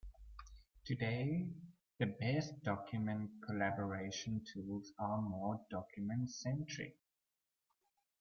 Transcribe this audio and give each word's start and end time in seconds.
Today, 0.83 1.47
the 1.99 2.07
best 2.07 2.63
document 2.63 3.29
collaboration 3.45 4.43
tools 4.51 4.91
are 4.97 5.21
more 5.21 5.61
document-centric. 5.69 6.97